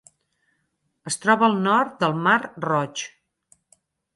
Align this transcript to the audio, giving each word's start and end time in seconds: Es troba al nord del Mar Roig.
Es 1.11 1.17
troba 1.25 1.45
al 1.49 1.59
nord 1.67 1.93
del 2.05 2.17
Mar 2.29 2.39
Roig. 2.67 3.05